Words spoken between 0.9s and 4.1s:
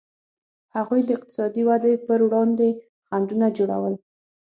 د اقتصادي ودې پر وړاندې خنډونه جوړول.